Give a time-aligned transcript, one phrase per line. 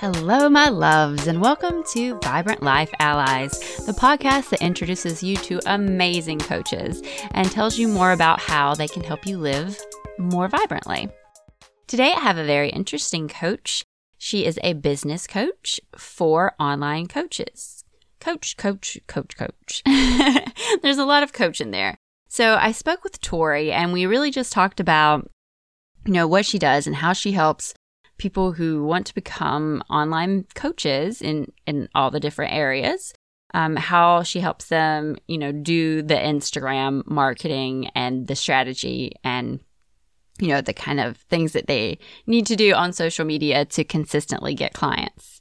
[0.00, 5.60] Hello, my loves, and welcome to Vibrant Life Allies, the podcast that introduces you to
[5.66, 9.76] amazing coaches and tells you more about how they can help you live
[10.16, 11.08] more vibrantly.
[11.88, 13.84] Today, I have a very interesting coach.
[14.18, 17.82] She is a business coach for online coaches.
[18.20, 19.82] Coach, coach, coach, coach.
[20.82, 21.98] There's a lot of coach in there.
[22.28, 25.28] So I spoke with Tori and we really just talked about,
[26.06, 27.74] you know, what she does and how she helps
[28.18, 33.14] people who want to become online coaches in in all the different areas.
[33.54, 39.60] Um, how she helps them, you know, do the Instagram marketing and the strategy and
[40.38, 43.84] you know the kind of things that they need to do on social media to
[43.84, 45.40] consistently get clients.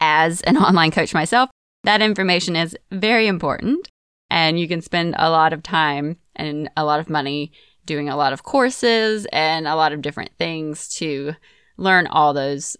[0.00, 1.50] As an online coach myself,
[1.84, 3.88] that information is very important,
[4.30, 7.52] and you can spend a lot of time and a lot of money
[7.84, 11.34] doing a lot of courses and a lot of different things to
[11.76, 12.76] learn all those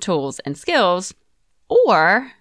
[0.00, 1.14] tools and skills,
[1.68, 2.32] or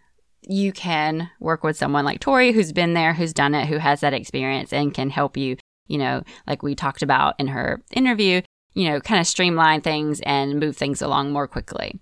[0.41, 4.01] you can work with someone like Tori who's been there, who's done it, who has
[4.01, 8.41] that experience and can help you, you know, like we talked about in her interview,
[8.73, 11.99] you know, kind of streamline things and move things along more quickly.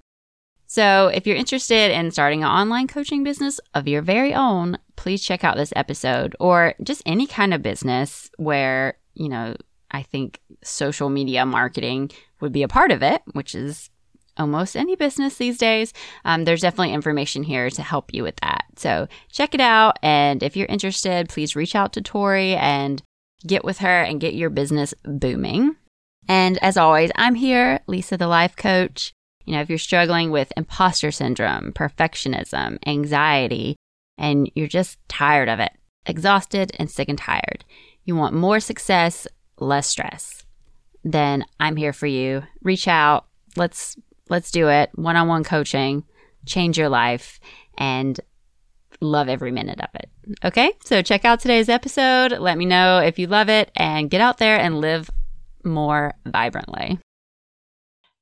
[0.70, 5.24] So, if you're interested in starting an online coaching business of your very own, please
[5.24, 9.56] check out this episode or just any kind of business where, you know,
[9.92, 13.90] I think social media marketing would be a part of it, which is
[14.38, 15.94] almost any business these days.
[16.26, 18.66] Um, there's definitely information here to help you with that.
[18.76, 19.98] So check it out.
[20.02, 23.02] And if you're interested, please reach out to Tori and
[23.46, 25.76] get with her and get your business booming.
[26.28, 29.14] And as always, I'm here, Lisa, the life coach.
[29.46, 33.78] You know, if you're struggling with imposter syndrome, perfectionism, anxiety,
[34.18, 35.72] and you're just tired of it,
[36.06, 37.64] exhausted and sick and tired,
[38.04, 39.26] you want more success,
[39.58, 40.44] less stress,
[41.04, 42.44] then I'm here for you.
[42.62, 43.28] Reach out.
[43.56, 43.96] Let's
[44.30, 44.90] Let's do it.
[44.96, 46.04] One on one coaching,
[46.46, 47.40] change your life,
[47.78, 48.20] and
[49.02, 50.10] love every minute of it.
[50.44, 52.32] Okay, so check out today's episode.
[52.34, 55.10] Let me know if you love it and get out there and live
[55.64, 57.00] more vibrantly.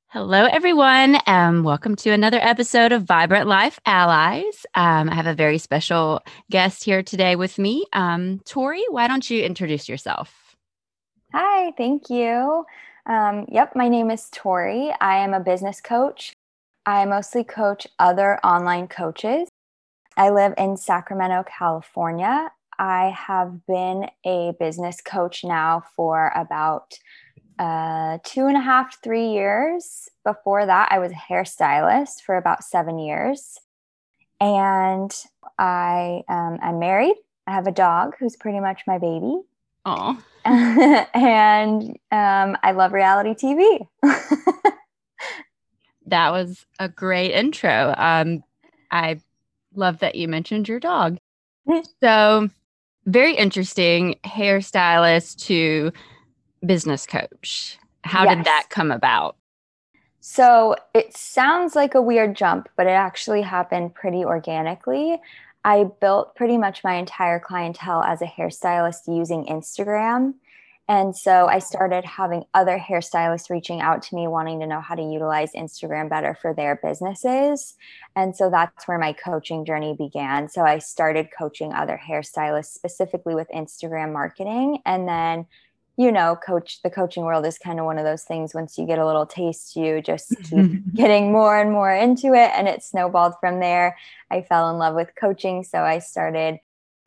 [0.09, 4.66] Hello, everyone, and welcome to another episode of Vibrant Life Allies.
[4.74, 7.85] Um, I have a very special guest here today with me.
[7.91, 10.56] Um, Tori, why don't you introduce yourself?
[11.34, 12.63] Hi, thank you.
[13.08, 14.92] Um, yep, my name is Tori.
[15.00, 16.34] I am a business coach.
[16.88, 19.48] I mostly coach other online coaches.
[20.18, 22.52] I live in Sacramento, California.
[22.80, 26.98] I have been a business coach now for about
[27.60, 30.10] uh, two and a half, three years.
[30.24, 33.60] Before that, I was a hairstylist for about seven years.
[34.42, 35.14] And
[35.60, 37.16] I um, am married.
[37.46, 39.42] I have a dog who's pretty much my baby.
[39.85, 40.22] Oh.
[40.46, 43.88] and um, I love reality TV.
[46.06, 47.94] that was a great intro.
[47.97, 48.44] Um,
[48.91, 49.19] I
[49.74, 51.18] love that you mentioned your dog.
[52.01, 52.50] so,
[53.06, 55.91] very interesting hairstylist to
[56.66, 57.78] business coach.
[58.03, 58.35] How yes.
[58.35, 59.35] did that come about?
[60.19, 65.19] So, it sounds like a weird jump, but it actually happened pretty organically.
[65.66, 70.36] I built pretty much my entire clientele as a hairstylist using Instagram.
[70.88, 74.94] And so I started having other hairstylists reaching out to me wanting to know how
[74.94, 77.74] to utilize Instagram better for their businesses.
[78.16, 80.48] And so that's where my coaching journey began.
[80.50, 84.84] So I started coaching other hairstylists specifically with Instagram marketing.
[84.86, 85.48] And then
[85.97, 88.53] you know, coach the coaching world is kind of one of those things.
[88.53, 92.51] Once you get a little taste, you just keep getting more and more into it,
[92.53, 93.97] and it snowballed from there.
[94.29, 96.59] I fell in love with coaching, so I started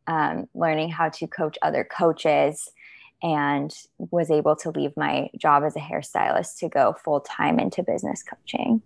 [0.07, 2.69] um, learning how to coach other coaches,
[3.21, 7.83] and was able to leave my job as a hairstylist to go full time into
[7.83, 8.81] business coaching.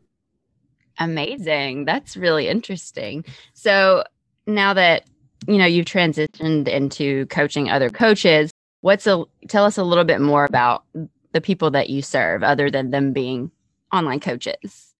[0.99, 1.85] Amazing!
[1.85, 3.23] That's really interesting.
[3.53, 4.03] So
[4.47, 5.05] now that
[5.47, 8.51] you know you've transitioned into coaching other coaches
[8.83, 10.83] what's a tell us a little bit more about
[11.31, 13.50] the people that you serve other than them being
[13.94, 14.94] online coaches.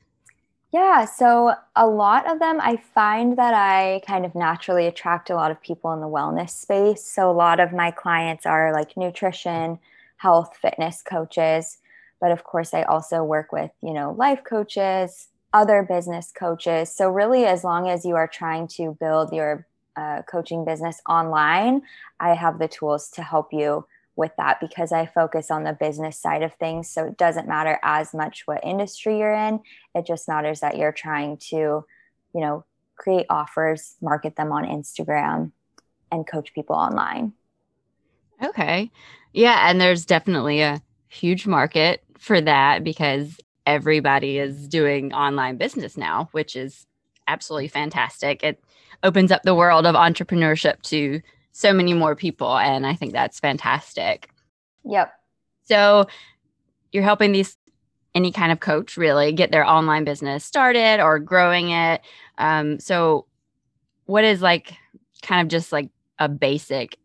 [0.72, 5.36] Yeah so a lot of them i find that i kind of naturally attract a
[5.36, 7.06] lot of people in the wellness space.
[7.06, 9.80] So a lot of my clients are like nutrition
[10.18, 11.78] health fitness coaches.
[12.22, 16.92] But of course i also work with you know life coaches other business coaches.
[16.92, 21.82] So really as long as you are trying to build your uh, coaching business online,
[22.20, 23.86] I have the tools to help you
[24.16, 26.90] with that because I focus on the business side of things.
[26.90, 29.60] So it doesn't matter as much what industry you're in.
[29.96, 31.86] It just matters that you're trying to, you
[32.42, 35.52] know, create offers, market them on Instagram,
[36.12, 37.34] and coach people online.
[38.44, 38.92] Okay.
[39.34, 39.70] Yeah.
[39.70, 46.30] And there's definitely a huge market for that because everybody is doing online business now,
[46.34, 46.86] which is
[47.28, 48.44] absolutely fantastic.
[48.44, 48.64] It
[49.04, 51.22] opens up the world of entrepreneurship to
[51.52, 52.58] so many more people.
[52.58, 54.30] And I think that's fantastic.
[54.86, 55.14] Yep.
[55.66, 56.08] So
[56.92, 57.58] you're helping these
[58.16, 62.02] any kind of coach really get their online business started or growing it.
[62.38, 63.26] Um, so
[64.06, 64.74] what is like
[65.22, 65.90] kind of just like
[66.20, 66.98] a basic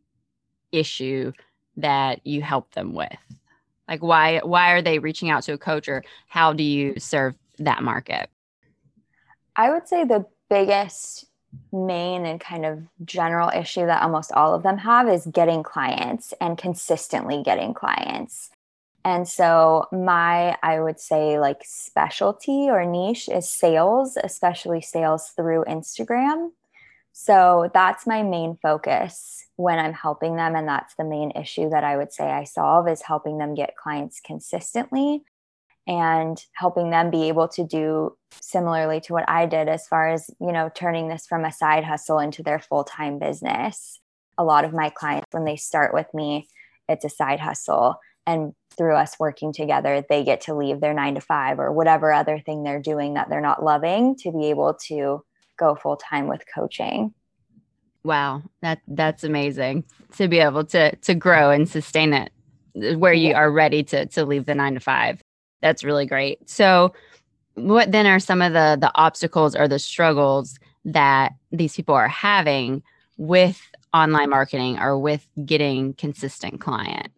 [0.71, 1.33] issue
[1.77, 3.17] that you help them with?
[3.89, 7.35] Like why why are they reaching out to a coach or how do you serve
[7.59, 8.29] that market?
[9.57, 11.28] I would say the biggest
[11.73, 16.33] main and kind of general issue that almost all of them have is getting clients
[16.41, 18.51] and consistently getting clients.
[19.05, 25.65] And so, my, I would say, like specialty or niche is sales, especially sales through
[25.65, 26.51] Instagram.
[27.13, 30.57] So, that's my main focus when I'm helping them.
[30.57, 33.77] And that's the main issue that I would say I solve is helping them get
[33.77, 35.23] clients consistently
[35.89, 40.31] and helping them be able to do similarly to what I did as far as,
[40.39, 43.99] you know, turning this from a side hustle into their full-time business.
[44.37, 46.47] A lot of my clients when they start with me,
[46.89, 47.99] it's a side hustle
[48.29, 52.13] and through us working together, they get to leave their 9 to 5 or whatever
[52.13, 55.25] other thing they're doing that they're not loving to be able to
[55.59, 57.15] go full-time with coaching.
[58.05, 59.85] Wow, that that's amazing
[60.17, 62.31] to be able to to grow and sustain it
[62.99, 65.23] where you are ready to to leave the 9 to 5
[65.61, 66.49] that's really great.
[66.49, 66.93] So,
[67.55, 72.09] what then are some of the the obstacles or the struggles that these people are
[72.09, 72.83] having
[73.17, 73.61] with
[73.93, 77.15] online marketing or with getting consistent clients?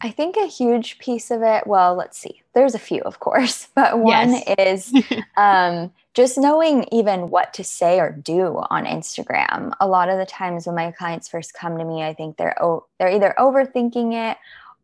[0.00, 3.68] I think a huge piece of it, well, let's see, there's a few, of course,
[3.74, 4.92] but one yes.
[4.94, 5.04] is
[5.36, 9.72] um, just knowing even what to say or do on Instagram.
[9.80, 12.62] A lot of the times when my clients first come to me, I think they're,
[12.62, 14.38] o- they're either overthinking it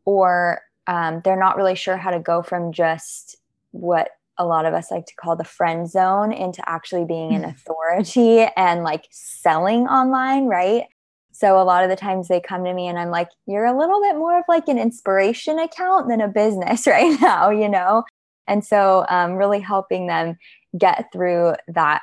[0.04, 3.36] or um, they're not really sure how to go from just
[3.70, 7.42] what a lot of us like to call the friend zone into actually being an
[7.42, 7.50] mm.
[7.50, 10.84] authority and like selling online, right?
[11.32, 13.76] So a lot of the times they come to me and I'm like, you're a
[13.76, 18.04] little bit more of like an inspiration account than a business right now, you know?
[18.46, 20.36] And so um, really helping them
[20.76, 22.02] get through that,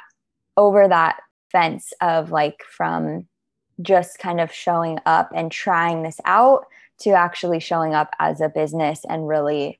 [0.57, 1.17] over that
[1.51, 3.27] fence of like from
[3.81, 6.65] just kind of showing up and trying this out
[7.01, 9.79] to actually showing up as a business and really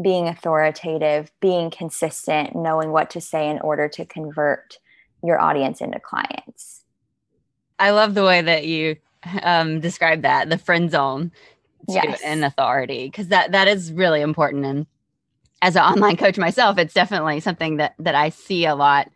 [0.00, 4.78] being authoritative, being consistent, knowing what to say in order to convert
[5.22, 6.84] your audience into clients.
[7.78, 8.96] I love the way that you
[9.42, 11.30] um, describe that the friend zone
[11.88, 12.20] to yes.
[12.22, 14.64] an authority because that that is really important.
[14.64, 14.86] And
[15.60, 19.10] as an online coach myself, it's definitely something that that I see a lot.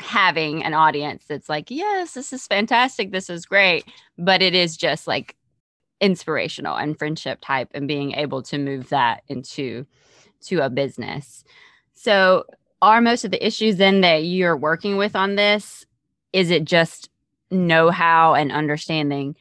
[0.00, 3.84] Having an audience that's like, yes, this is fantastic, this is great,
[4.16, 5.34] but it is just like
[6.00, 9.86] inspirational and friendship type and being able to move that into
[10.40, 11.44] to a business.
[11.94, 12.44] So
[12.80, 15.84] are most of the issues then that you're working with on this
[16.32, 17.10] is it just
[17.50, 19.34] know-how and understanding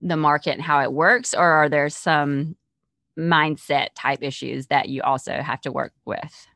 [0.00, 2.54] the market and how it works or are there some
[3.18, 6.46] mindset type issues that you also have to work with?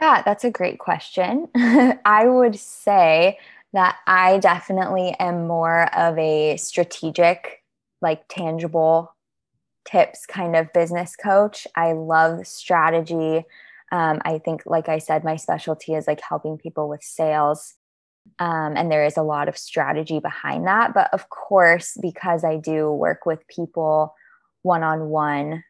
[0.00, 1.48] Yeah, that's a great question.
[1.54, 3.38] I would say
[3.72, 7.62] that I definitely am more of a strategic
[8.06, 9.14] like tangible
[9.84, 11.66] tips kind of business coach.
[11.74, 13.44] I love strategy.
[13.90, 17.74] Um, I think, like I said, my specialty is like helping people with sales.
[18.38, 20.94] Um, and there is a lot of strategy behind that.
[20.94, 24.14] But of course, because I do work with people
[24.62, 25.64] one on one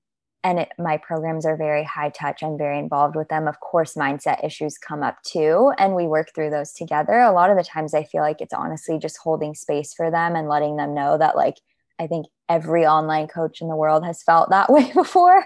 [0.47, 3.49] and it, my programs are very high touch, I'm very involved with them.
[3.49, 5.73] Of course, mindset issues come up too.
[5.77, 7.19] And we work through those together.
[7.19, 10.37] A lot of the times, I feel like it's honestly just holding space for them
[10.37, 11.57] and letting them know that, like,
[11.99, 15.45] I think every online coach in the world has felt that way before,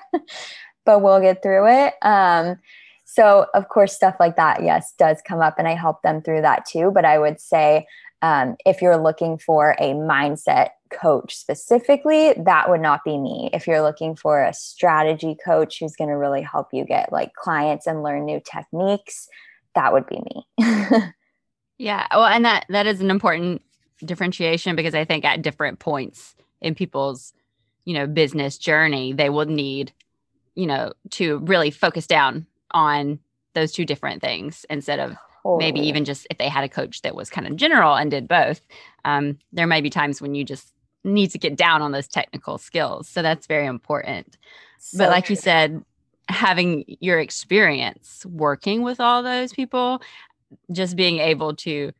[0.84, 1.94] but we'll get through it.
[2.02, 2.56] Um,
[3.04, 6.42] so, of course, stuff like that, yes, does come up, and I help them through
[6.42, 6.92] that too.
[6.94, 7.86] But I would say
[8.22, 13.50] um, if you're looking for a mindset coach specifically, that would not be me.
[13.52, 17.34] If you're looking for a strategy coach who's going to really help you get like
[17.34, 19.28] clients and learn new techniques,
[19.74, 20.46] that would be me.
[21.78, 23.62] yeah, well, and that that is an important
[24.04, 27.32] differentiation because I think at different points in people's
[27.84, 29.92] you know business journey they will need
[30.54, 33.18] you know to really focus down on
[33.54, 35.58] those two different things instead of totally.
[35.58, 38.28] maybe even just if they had a coach that was kind of general and did
[38.28, 38.60] both
[39.04, 42.58] um, there may be times when you just need to get down on those technical
[42.58, 44.36] skills so that's very important
[44.78, 45.32] so but like true.
[45.32, 45.84] you said
[46.28, 50.00] having your experience working with all those people
[50.70, 51.92] just being able to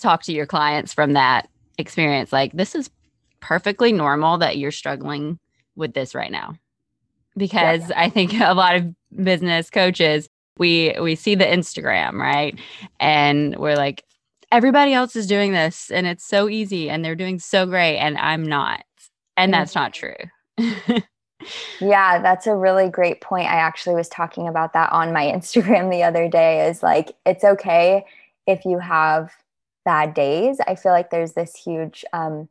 [0.00, 2.90] talk to your clients from that experience like this is
[3.40, 5.38] perfectly normal that you're struggling
[5.76, 6.54] with this right now.
[7.36, 8.00] Because yeah.
[8.00, 10.28] I think a lot of business coaches
[10.58, 12.58] we we see the Instagram, right?
[13.00, 14.04] And we're like
[14.52, 18.18] everybody else is doing this and it's so easy and they're doing so great and
[18.18, 18.84] I'm not.
[19.36, 20.74] And that's not mm-hmm.
[20.90, 21.02] true.
[21.80, 23.46] yeah, that's a really great point.
[23.46, 27.44] I actually was talking about that on my Instagram the other day is like it's
[27.44, 28.04] okay
[28.46, 29.32] if you have
[29.84, 30.58] bad days.
[30.66, 32.48] I feel like there's this huge um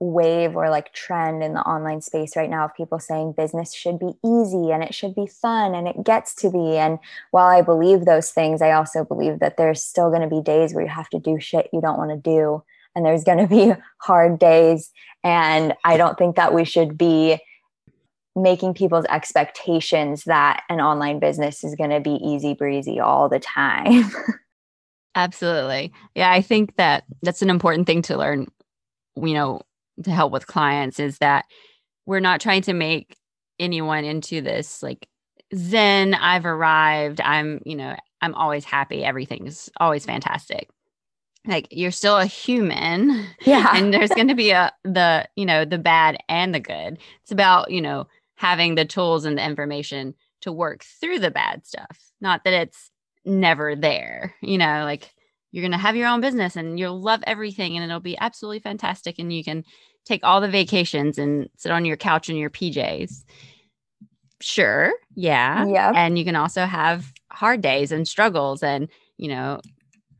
[0.00, 3.98] wave or like trend in the online space right now of people saying business should
[3.98, 6.76] be easy and it should be fun and it gets to be.
[6.76, 6.98] And
[7.32, 10.72] while I believe those things, I also believe that there's still going to be days
[10.72, 12.62] where you have to do shit you don't want to do.
[12.94, 14.90] And there's going to be hard days.
[15.24, 17.38] And I don't think that we should be
[18.36, 23.40] making people's expectations that an online business is going to be easy breezy all the
[23.40, 24.04] time.
[25.18, 25.92] Absolutely.
[26.14, 28.46] Yeah, I think that that's an important thing to learn.
[29.16, 29.62] You know,
[30.04, 31.44] to help with clients is that
[32.06, 33.16] we're not trying to make
[33.58, 35.08] anyone into this like
[35.56, 37.20] zen i've arrived.
[37.20, 39.04] I'm you know i'm always happy.
[39.04, 40.68] Everything's always fantastic.
[41.44, 43.72] Like you're still a human yeah.
[43.74, 46.98] and there's going to be a the you know the bad and the good.
[47.22, 48.06] It's about you know
[48.36, 51.98] having the tools and the information to work through the bad stuff.
[52.20, 52.92] Not that it's
[53.28, 55.12] never there you know like
[55.50, 58.58] you're going to have your own business and you'll love everything and it'll be absolutely
[58.58, 59.64] fantastic and you can
[60.04, 63.24] take all the vacations and sit on your couch in your PJs.
[64.40, 64.92] Sure.
[65.14, 65.66] Yeah.
[65.66, 65.92] Yeah.
[65.94, 69.60] And you can also have hard days and struggles and, you know,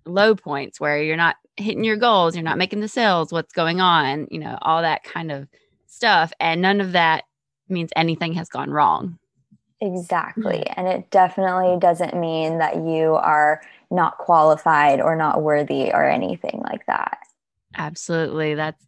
[0.05, 3.81] low points where you're not hitting your goals, you're not making the sales, what's going
[3.81, 5.49] on, you know, all that kind of
[5.87, 6.33] stuff.
[6.41, 7.25] And none of that
[7.69, 9.19] means anything has gone wrong.
[9.81, 10.67] Exactly.
[10.77, 16.61] And it definitely doesn't mean that you are not qualified or not worthy or anything
[16.65, 17.19] like that.
[17.77, 18.55] Absolutely.
[18.55, 18.85] That's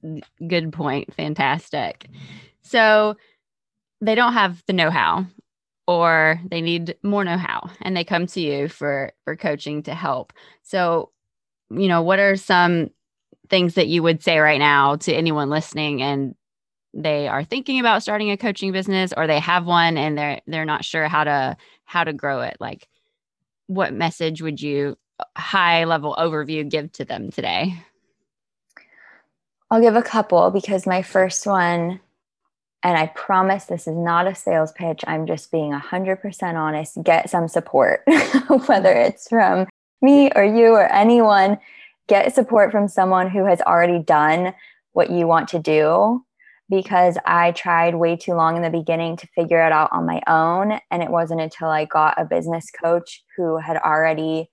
[0.46, 1.14] good point.
[1.14, 2.08] Fantastic.
[2.62, 3.16] So
[4.00, 5.26] they don't have the know-how
[5.86, 10.32] or they need more know-how and they come to you for for coaching to help.
[10.62, 11.12] So,
[11.70, 12.90] you know, what are some
[13.48, 16.34] things that you would say right now to anyone listening and
[16.92, 20.64] they are thinking about starting a coaching business or they have one and they're they're
[20.64, 22.88] not sure how to how to grow it like
[23.66, 27.74] what message would you uh, high level overview give to them today
[29.70, 32.00] I'll give a couple because my first one,
[32.82, 37.30] and I promise this is not a sales pitch, I'm just being 100% honest, get
[37.30, 38.02] some support,
[38.66, 39.68] whether it's from
[40.02, 41.58] me or you or anyone.
[42.08, 44.52] Get support from someone who has already done
[44.92, 46.24] what you want to do
[46.70, 50.22] because I tried way too long in the beginning to figure it out on my
[50.26, 50.78] own.
[50.90, 54.48] And it wasn't until I got a business coach who had already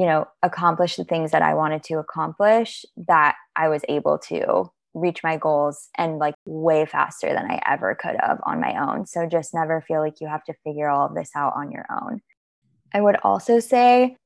[0.00, 4.70] you know, accomplished the things that I wanted to accomplish, that I was able to
[4.94, 9.04] reach my goals and like way faster than I ever could have on my own.
[9.04, 11.84] So just never feel like you have to figure all of this out on your
[11.90, 12.22] own.
[12.94, 14.16] I would also say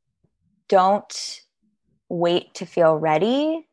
[0.69, 1.41] don't
[2.09, 3.67] wait to feel ready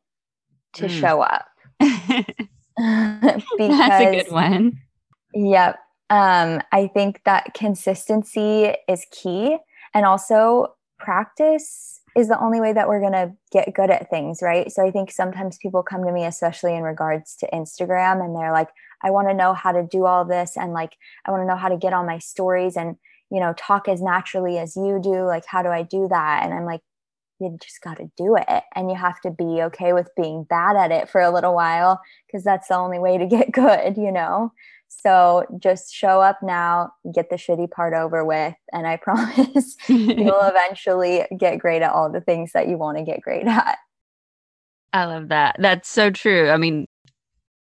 [0.73, 0.99] to mm.
[0.99, 1.45] show up.
[2.81, 3.43] because,
[3.77, 4.79] That's a good one.
[5.33, 5.79] Yep.
[6.09, 9.57] Um, I think that consistency is key.
[9.93, 14.39] And also practice is the only way that we're going to get good at things,
[14.41, 14.71] right?
[14.71, 18.51] So I think sometimes people come to me, especially in regards to Instagram, and they're
[18.51, 18.67] like,
[19.01, 20.57] I want to know how to do all this.
[20.57, 22.97] And like, I want to know how to get all my stories and,
[23.31, 25.23] you know, talk as naturally as you do.
[25.23, 26.43] Like, how do I do that?
[26.43, 26.81] And I'm like,
[27.41, 28.63] you just got to do it.
[28.75, 31.99] And you have to be okay with being bad at it for a little while
[32.27, 34.53] because that's the only way to get good, you know?
[34.87, 40.41] So just show up now, get the shitty part over with, and I promise you'll
[40.41, 43.77] eventually get great at all the things that you want to get great at.
[44.93, 45.55] I love that.
[45.59, 46.49] That's so true.
[46.49, 46.85] I mean,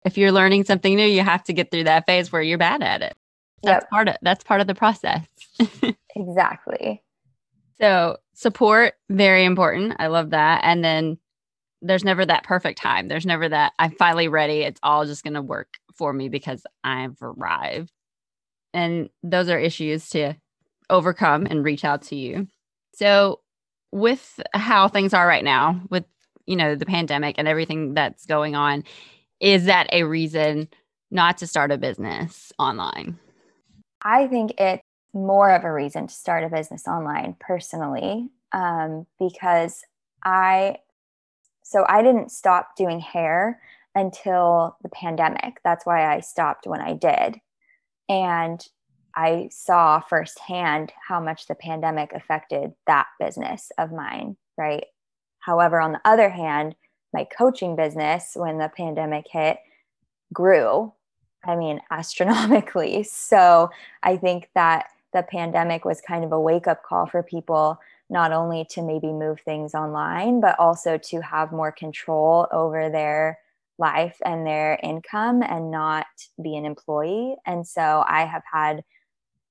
[0.04, 2.82] if you're learning something new, you have to get through that phase where you're bad
[2.82, 3.16] at it.
[3.62, 3.90] That's yep.
[3.90, 5.26] part of that's part of the process.
[6.16, 7.02] exactly.
[7.80, 9.96] So, support very important.
[9.98, 10.60] I love that.
[10.64, 11.18] And then
[11.82, 13.08] there's never that perfect time.
[13.08, 14.60] There's never that I'm finally ready.
[14.60, 17.90] It's all just going to work for me because I've arrived.
[18.74, 20.34] And those are issues to
[20.90, 22.48] overcome and reach out to you.
[22.94, 23.40] So,
[23.92, 26.04] with how things are right now, with
[26.46, 28.84] you know the pandemic and everything that's going on,
[29.40, 30.68] is that a reason
[31.10, 33.18] not to start a business online?
[34.02, 34.82] I think it's
[35.12, 39.82] more of a reason to start a business online personally, um, because
[40.24, 40.76] I
[41.62, 43.60] so I didn't stop doing hair
[43.94, 45.60] until the pandemic.
[45.64, 47.40] That's why I stopped when I did.
[48.08, 48.64] And
[49.14, 54.84] I saw firsthand how much the pandemic affected that business of mine, right?
[55.40, 56.74] However, on the other hand,
[57.12, 59.58] my coaching business, when the pandemic hit,
[60.32, 60.92] grew.
[61.44, 63.02] I mean, astronomically.
[63.04, 63.70] So
[64.02, 68.32] I think that the pandemic was kind of a wake up call for people not
[68.32, 73.38] only to maybe move things online, but also to have more control over their
[73.78, 76.06] life and their income and not
[76.42, 77.36] be an employee.
[77.46, 78.82] And so I have had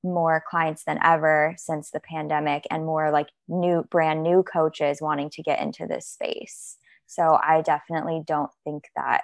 [0.04, 5.30] more clients than ever since the pandemic and more like new brand new coaches wanting
[5.32, 6.78] to get into this space.
[7.08, 9.24] So I definitely don't think that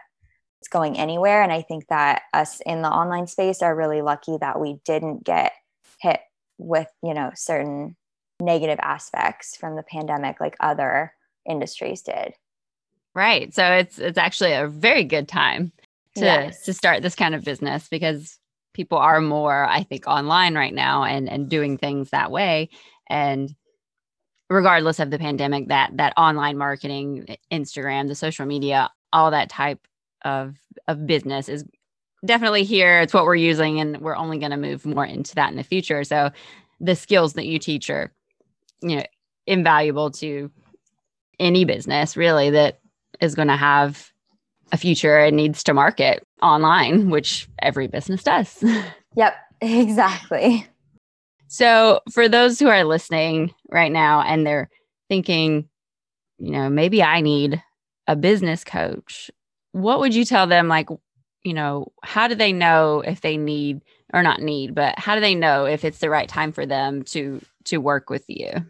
[0.60, 4.38] it's going anywhere and I think that us in the online space are really lucky
[4.42, 5.51] that we didn't get
[6.00, 6.20] hit
[6.58, 7.96] with, you know, certain
[8.40, 11.14] negative aspects from the pandemic like other
[11.50, 12.34] industries did.
[13.14, 13.54] Right.
[13.54, 15.72] So it's it's actually a very good time
[16.16, 16.64] to yes.
[16.64, 18.38] to start this kind of business because
[18.74, 22.70] people are more I think online right now and and doing things that way
[23.10, 23.56] and
[24.50, 29.88] regardless of the pandemic that that online marketing Instagram the social media all that type
[30.25, 30.58] of
[30.90, 31.64] of business is
[32.25, 33.01] definitely here.
[33.01, 35.63] It's what we're using and we're only going to move more into that in the
[35.63, 36.03] future.
[36.03, 36.32] So
[36.79, 38.12] the skills that you teach are
[38.82, 39.03] you know
[39.48, 40.51] invaluable to
[41.39, 42.79] any business really that
[43.22, 44.12] is going to have
[44.72, 48.63] a future and needs to market online which every business does.
[49.17, 50.67] Yep exactly.
[51.48, 54.70] So for those who are listening right now and they're
[55.08, 55.70] thinking
[56.38, 57.63] you know maybe i need
[58.08, 59.32] a business coach
[59.72, 60.89] what would you tell them like
[61.46, 63.82] you know how do they know if they need
[64.14, 67.04] or not need but how do they know if it's the right time for them
[67.04, 68.66] to to work with you?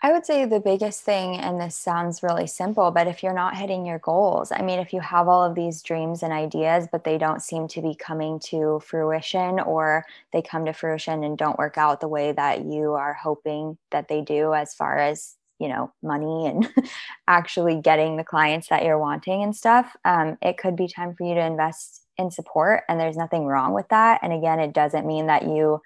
[0.00, 3.56] I would say the biggest thing, and this sounds really simple, but if you're not
[3.56, 7.02] hitting your goals, I mean, if you have all of these dreams and ideas, but
[7.02, 11.58] they don't seem to be coming to fruition, or they come to fruition and don't
[11.58, 15.68] work out the way that you are hoping that they do, as far as you
[15.68, 16.68] know, money and
[17.28, 21.26] actually getting the clients that you're wanting and stuff, um, it could be time for
[21.26, 22.84] you to invest in support.
[22.88, 24.20] And there's nothing wrong with that.
[24.22, 25.80] And again, it doesn't mean that you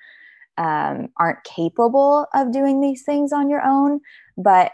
[0.59, 4.01] um, aren't capable of doing these things on your own.
[4.37, 4.73] But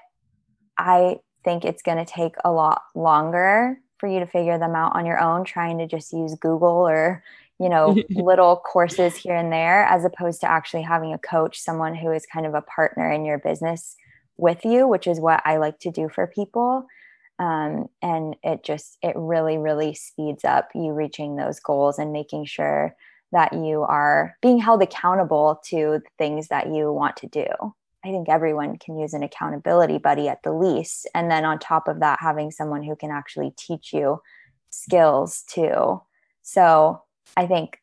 [0.76, 4.94] I think it's going to take a lot longer for you to figure them out
[4.94, 7.22] on your own, trying to just use Google or,
[7.58, 11.94] you know, little courses here and there, as opposed to actually having a coach, someone
[11.94, 13.96] who is kind of a partner in your business
[14.38, 16.86] with you, which is what I like to do for people.
[17.38, 22.46] Um, and it just, it really, really speeds up you reaching those goals and making
[22.46, 22.96] sure
[23.30, 27.46] that you are being held accountable to the things that you want to do.
[28.04, 31.06] I think everyone can use an accountability buddy at the least.
[31.14, 34.22] And then on top of that, having someone who can actually teach you
[34.70, 36.00] skills too.
[36.42, 37.02] So
[37.36, 37.80] I think,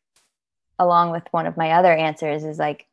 [0.78, 2.86] along with one of my other answers, is like,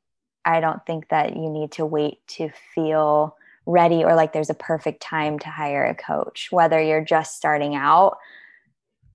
[0.45, 4.55] I don't think that you need to wait to feel ready or like there's a
[4.55, 6.49] perfect time to hire a coach.
[6.51, 8.17] Whether you're just starting out,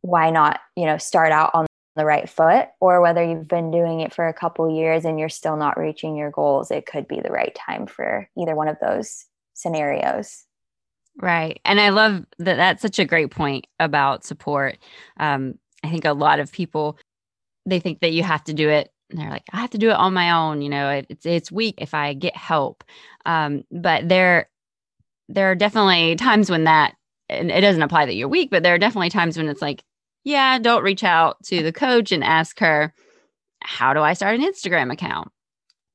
[0.00, 2.68] why not, you know, start out on the right foot?
[2.80, 6.16] Or whether you've been doing it for a couple years and you're still not reaching
[6.16, 10.44] your goals it could be the right time for either one of those scenarios.
[11.20, 11.60] Right.
[11.64, 14.78] And i love that that's such a great point about support.
[15.18, 16.98] Um, i think a lot of people
[17.66, 19.90] they think that you have to do it and they're like i have to do
[19.90, 22.84] it on my own you know it, it's it's weak if i get help
[23.26, 24.48] um, but there
[25.28, 26.94] there are definitely times when that
[27.28, 29.84] and it doesn't apply that you're weak but there are definitely times when it's like
[30.28, 32.92] yeah, don't reach out to the coach and ask her,
[33.62, 35.30] how do I start an Instagram account?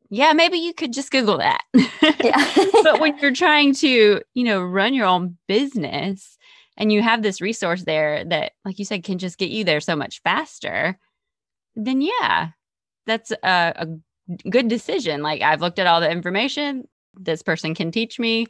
[0.09, 1.63] Yeah, maybe you could just Google that.
[1.73, 2.53] Yeah.
[2.83, 6.37] but when you're trying to, you know, run your own business
[6.77, 9.79] and you have this resource there that, like you said, can just get you there
[9.79, 10.97] so much faster,
[11.75, 12.49] then yeah,
[13.05, 13.87] that's a, a
[14.49, 15.21] good decision.
[15.21, 18.47] Like I've looked at all the information, this person can teach me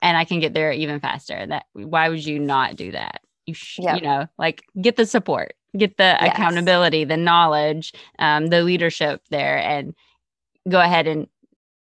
[0.00, 1.46] and I can get there even faster.
[1.46, 3.20] That why would you not do that?
[3.46, 3.96] you sh- yep.
[3.96, 6.32] you know like get the support get the yes.
[6.32, 9.94] accountability the knowledge um, the leadership there and
[10.68, 11.26] go ahead and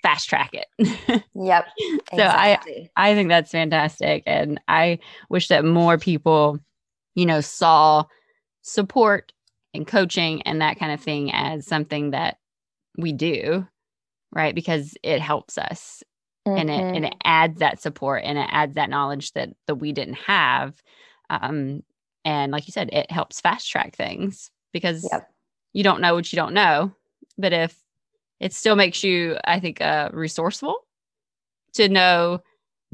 [0.01, 0.67] fast track it
[1.35, 1.65] yep
[2.15, 2.57] so i
[2.95, 4.97] i think that's fantastic and i
[5.29, 6.57] wish that more people
[7.15, 8.03] you know saw
[8.61, 9.33] support
[9.73, 12.37] and coaching and that kind of thing as something that
[12.97, 13.67] we do
[14.33, 16.03] right because it helps us
[16.47, 16.57] mm-hmm.
[16.57, 17.19] and it and it mm-hmm.
[17.23, 20.73] adds that support and it adds that knowledge that that we didn't have
[21.29, 21.83] um,
[22.25, 25.29] and like you said, it helps fast track things because yep.
[25.73, 26.93] you don't know what you don't know.
[27.37, 27.75] But if
[28.39, 30.77] it still makes you, I think, uh, resourceful
[31.73, 32.41] to know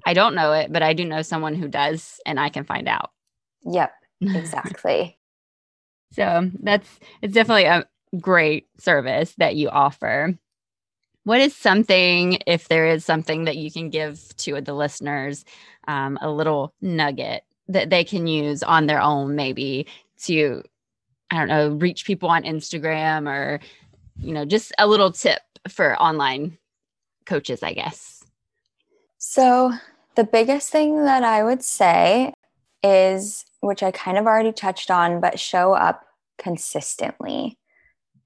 [0.05, 2.87] I don't know it, but I do know someone who does, and I can find
[2.87, 3.11] out.
[3.63, 5.17] Yep, exactly.
[6.11, 7.85] So that's it's definitely a
[8.19, 10.37] great service that you offer.
[11.23, 15.43] What is something, if there is something that you can give to the listeners,
[15.87, 19.87] um, a little nugget that they can use on their own, maybe
[20.23, 20.63] to,
[21.31, 23.59] I don't know, reach people on Instagram or,
[24.19, 26.59] you know, just a little tip for online
[27.25, 28.23] coaches, I guess?
[29.17, 29.73] So,
[30.15, 32.33] the biggest thing that I would say
[32.83, 36.05] is, which I kind of already touched on, but show up
[36.37, 37.57] consistently.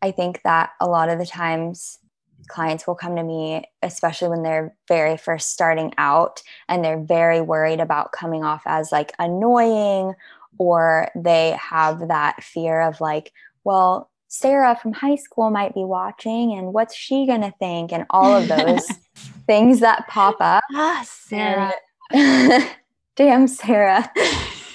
[0.01, 1.99] I think that a lot of the times
[2.47, 7.41] clients will come to me, especially when they're very first starting out and they're very
[7.41, 10.13] worried about coming off as like annoying,
[10.57, 13.31] or they have that fear of like,
[13.63, 17.91] well, Sarah from high school might be watching, and what's she going to think?
[17.91, 18.87] And all of those
[19.47, 20.63] things that pop up.
[20.73, 21.73] Ah, Sarah.
[23.15, 24.11] damn, Sarah.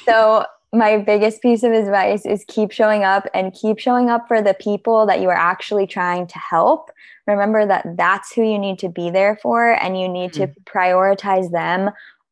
[0.09, 0.44] So,
[0.75, 4.55] my biggest piece of advice is keep showing up and keep showing up for the
[4.55, 6.91] people that you are actually trying to help.
[7.27, 10.53] Remember that that's who you need to be there for, and you need mm-hmm.
[10.53, 11.91] to prioritize them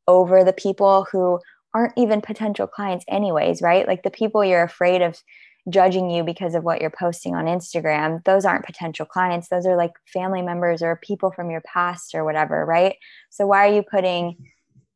[0.09, 1.39] over the people who
[1.75, 3.87] aren't even potential clients, anyways, right?
[3.87, 5.23] Like the people you're afraid of
[5.71, 9.49] judging you because of what you're posting on Instagram, those aren't potential clients.
[9.49, 12.97] Those are like family members or people from your past or whatever, right?
[13.31, 14.37] So why are you putting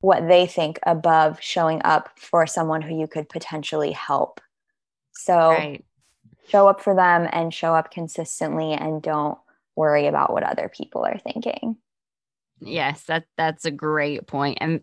[0.01, 4.41] what they think above showing up for someone who you could potentially help?
[5.13, 5.85] So right.
[6.49, 9.39] show up for them and show up consistently and don't
[9.75, 11.77] worry about what other people are thinking.
[12.61, 14.81] Yes, that that's a great point and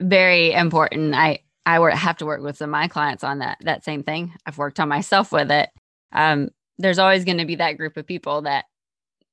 [0.00, 1.14] very important.
[1.14, 4.34] I I have to work with some of my clients on that that same thing.
[4.46, 5.68] I've worked on myself with it.
[6.12, 8.64] Um, there's always going to be that group of people that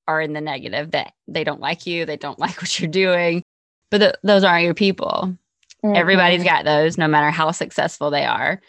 [0.08, 3.44] are in the negative that they don't like you, they don't like what you're doing,
[3.90, 5.38] but th- those aren't your people.
[5.84, 5.96] Mm-hmm.
[5.96, 8.62] Everybody's got those, no matter how successful they are,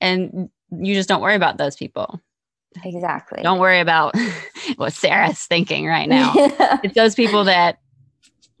[0.00, 2.20] and you just don't worry about those people.
[2.84, 3.42] Exactly.
[3.42, 4.14] Don't worry about
[4.76, 6.32] what Sarah's thinking right now.
[6.82, 7.80] it's those people that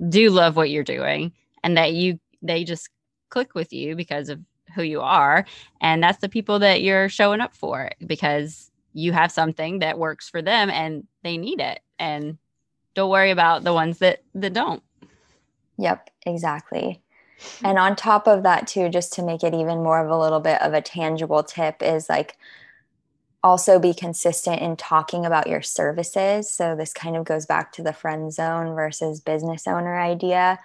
[0.08, 2.88] do love what you're doing and that you they just
[3.30, 4.40] click with you because of
[4.74, 5.46] who you are.
[5.80, 10.28] And that's the people that you're showing up for because you have something that works
[10.28, 11.80] for them and they need it.
[11.98, 12.38] And
[12.94, 14.82] don't worry about the ones that that don't.
[15.78, 17.00] Yep, exactly.
[17.64, 20.40] And on top of that too, just to make it even more of a little
[20.40, 22.36] bit of a tangible tip is like
[23.42, 26.50] also be consistent in talking about your services.
[26.50, 30.60] So this kind of goes back to the friend zone versus business owner idea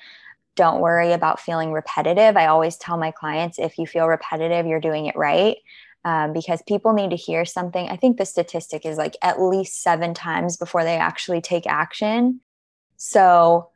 [0.57, 2.35] don't worry about feeling repetitive.
[2.35, 5.57] I always tell my clients if you feel repetitive, you're doing it right.
[6.03, 7.89] Um, because people need to hear something.
[7.89, 12.39] I think the statistic is like at least seven times before they actually take action.
[12.95, 13.69] So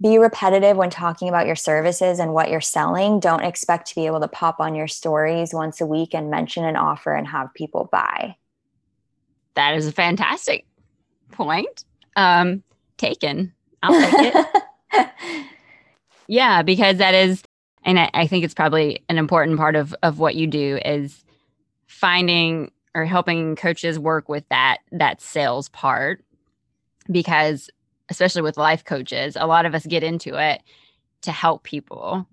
[0.00, 3.20] be repetitive when talking about your services and what you're selling.
[3.20, 6.64] Don't expect to be able to pop on your stories once a week and mention
[6.64, 8.36] an offer and have people buy.
[9.54, 10.66] That is a fantastic
[11.32, 11.84] point.
[12.16, 12.62] Um,
[12.96, 13.52] taken.
[13.82, 14.46] I'll take it.
[16.30, 17.42] Yeah, because that is,
[17.82, 21.24] and I, I think it's probably an important part of of what you do is
[21.88, 26.24] finding or helping coaches work with that that sales part
[27.10, 27.68] because
[28.10, 30.60] especially with life coaches a lot of us get into it
[31.22, 32.26] to help people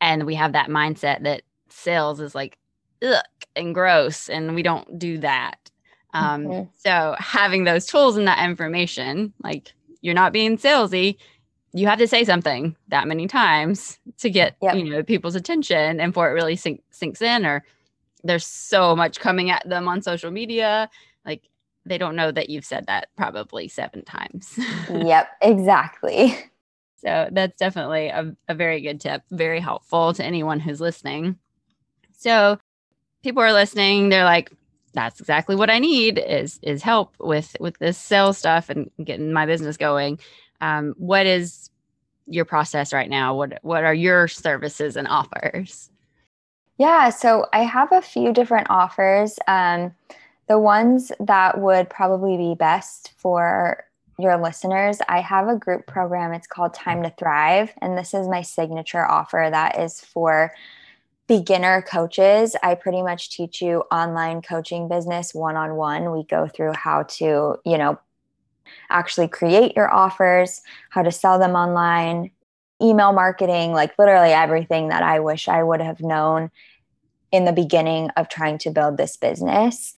[0.00, 2.58] and we have that mindset that sales is like
[3.02, 3.24] ugh
[3.56, 5.70] and gross and we don't do that
[6.12, 6.68] um, mm-hmm.
[6.76, 11.16] so having those tools and that information like you're not being salesy
[11.72, 14.76] you have to say something that many times to get yep.
[14.76, 17.64] you know people's attention and for it really sink, sinks in or
[18.22, 20.88] there's so much coming at them on social media
[21.26, 21.42] like
[21.86, 24.58] they don't know that you've said that probably seven times
[24.90, 26.36] yep exactly
[26.96, 31.38] so that's definitely a, a very good tip very helpful to anyone who's listening
[32.12, 32.58] so
[33.22, 34.52] people are listening they're like
[34.92, 39.32] that's exactly what i need is is help with with this sales stuff and getting
[39.32, 40.18] my business going
[40.60, 41.70] um, what is
[42.26, 43.34] your process right now?
[43.34, 45.90] What what are your services and offers?
[46.78, 49.38] Yeah, so I have a few different offers.
[49.46, 49.94] Um,
[50.46, 53.84] the ones that would probably be best for
[54.18, 56.32] your listeners, I have a group program.
[56.32, 57.72] It's called Time to Thrive.
[57.80, 60.52] And this is my signature offer that is for
[61.26, 62.54] beginner coaches.
[62.62, 66.12] I pretty much teach you online coaching business one on one.
[66.12, 67.98] We go through how to, you know,
[68.90, 72.30] actually create your offers, how to sell them online,
[72.82, 76.50] email marketing, like literally everything that I wish I would have known
[77.32, 79.96] in the beginning of trying to build this business.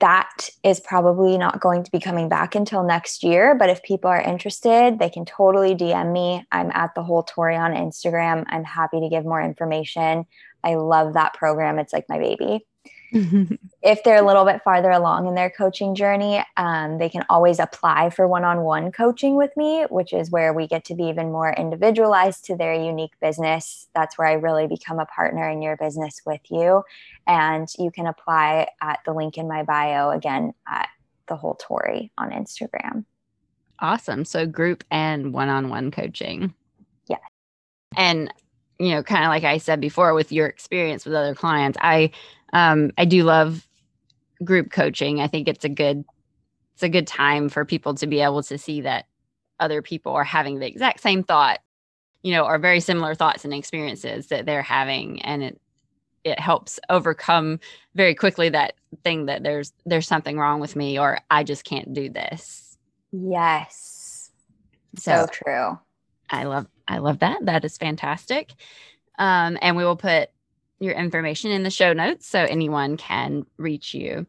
[0.00, 3.54] That is probably not going to be coming back until next year.
[3.54, 6.44] But if people are interested, they can totally DM me.
[6.50, 8.44] I'm at the whole Tori on Instagram.
[8.48, 10.24] I'm happy to give more information.
[10.64, 11.78] I love that program.
[11.78, 12.66] It's like my baby.
[13.82, 17.58] if they're a little bit farther along in their coaching journey, um, they can always
[17.58, 21.04] apply for one on one coaching with me, which is where we get to be
[21.04, 23.88] even more individualized to their unique business.
[23.94, 26.82] That's where I really become a partner in your business with you.
[27.26, 30.88] And you can apply at the link in my bio again at
[31.26, 33.04] the whole Tori on Instagram.
[33.80, 34.24] Awesome.
[34.24, 36.54] So group and one-on-one coaching.
[37.06, 37.16] Yeah.
[37.96, 38.32] And
[38.80, 42.10] you know, kind of like I said before with your experience with other clients, I
[42.52, 43.66] um I do love
[44.42, 45.20] group coaching.
[45.20, 46.04] I think it's a good
[46.74, 49.06] it's a good time for people to be able to see that
[49.58, 51.60] other people are having the exact same thought,
[52.22, 55.60] you know, or very similar thoughts and experiences that they're having and it
[56.22, 57.58] it helps overcome
[57.94, 61.94] very quickly that thing that there's there's something wrong with me or I just can't
[61.94, 62.70] do this
[63.12, 64.30] Yes.
[64.96, 65.78] So, so true.
[66.28, 67.44] I love I love that.
[67.46, 68.52] That is fantastic.
[69.18, 70.30] Um, and we will put
[70.80, 74.26] your information in the show notes so anyone can reach you.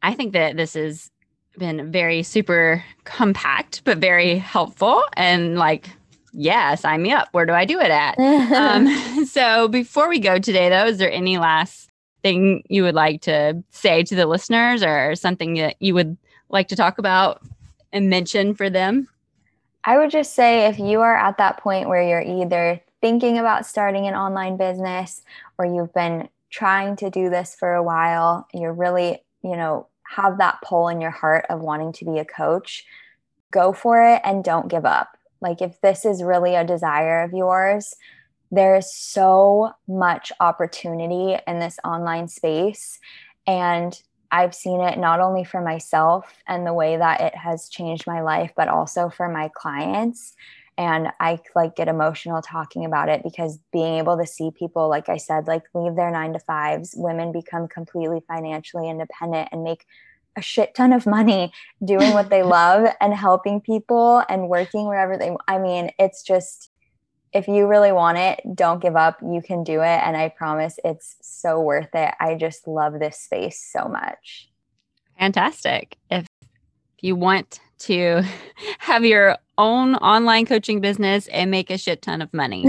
[0.00, 1.10] I think that this has
[1.58, 5.90] been very super compact, but very helpful and like,
[6.32, 7.28] yeah, sign me up.
[7.32, 8.16] Where do I do it at?
[8.18, 11.90] um, so before we go today, though, is there any last
[12.22, 16.16] thing you would like to say to the listeners or something that you would
[16.50, 17.42] like to talk about
[17.92, 19.08] and mention for them?
[19.88, 23.64] I would just say if you are at that point where you're either thinking about
[23.64, 25.22] starting an online business
[25.56, 30.36] or you've been trying to do this for a while, you're really, you know, have
[30.36, 32.84] that pull in your heart of wanting to be a coach,
[33.50, 35.16] go for it and don't give up.
[35.40, 37.94] Like, if this is really a desire of yours,
[38.50, 42.98] there is so much opportunity in this online space.
[43.46, 43.98] And
[44.30, 48.20] I've seen it not only for myself and the way that it has changed my
[48.20, 50.34] life, but also for my clients.
[50.76, 55.08] And I like get emotional talking about it because being able to see people, like
[55.08, 59.86] I said, like leave their nine to fives, women become completely financially independent and make
[60.36, 61.52] a shit ton of money
[61.84, 66.70] doing what they love and helping people and working wherever they I mean, it's just
[67.32, 69.18] if you really want it, don't give up.
[69.22, 70.00] You can do it.
[70.04, 72.14] And I promise it's so worth it.
[72.20, 74.50] I just love this space so much.
[75.18, 75.96] Fantastic.
[76.10, 76.26] If
[77.00, 78.22] you want to
[78.78, 82.66] have your own online coaching business and make a shit ton of money,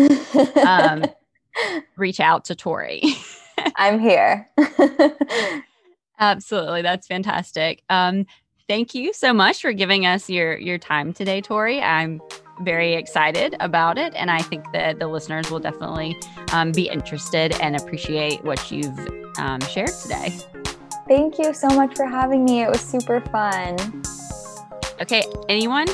[0.65, 1.05] um,
[1.95, 3.01] reach out to Tori.
[3.75, 4.49] I'm here.
[6.19, 6.81] Absolutely.
[6.81, 7.83] That's fantastic.
[7.89, 8.25] Um,
[8.67, 11.81] thank you so much for giving us your your time today, Tori.
[11.81, 12.21] I'm
[12.61, 14.13] very excited about it.
[14.15, 16.15] And I think that the listeners will definitely
[16.51, 18.99] um, be interested and appreciate what you've
[19.37, 20.37] um, shared today.
[21.07, 22.61] Thank you so much for having me.
[22.61, 23.77] It was super fun.
[25.01, 25.87] Okay, anyone,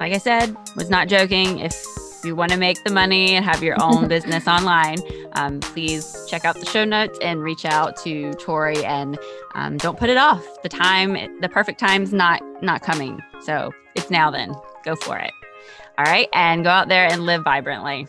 [0.00, 1.58] like I said, was not joking.
[1.58, 1.76] If
[2.24, 4.98] you want to make the money and have your own business online,
[5.34, 9.18] um, please check out the show notes and reach out to Tori and
[9.54, 10.44] um, don't put it off.
[10.62, 13.20] The time, the perfect time's not not coming.
[13.42, 14.54] So it's now then.
[14.84, 15.30] Go for it.
[15.98, 16.28] All right.
[16.32, 18.06] And go out there and live vibrantly.